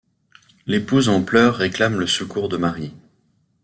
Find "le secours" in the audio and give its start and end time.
1.99-2.49